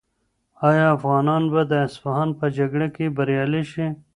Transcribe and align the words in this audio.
آیا 0.67 0.85
افغانان 0.95 1.43
به 1.51 1.61
د 1.71 1.73
اصفهان 1.87 2.29
په 2.39 2.45
جګړه 2.57 2.87
کې 2.95 3.05
بریالي 3.17 3.63
شي؟ 3.71 3.85